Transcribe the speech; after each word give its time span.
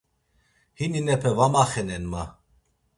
Hininepe 0.79 1.29
va 1.37 1.47
maxenen, 1.53 2.05
ma. 2.11 2.23